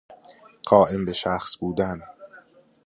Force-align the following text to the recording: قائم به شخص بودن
قائم 0.65 1.05
به 1.05 1.13
شخص 1.13 1.57
بودن 1.57 2.01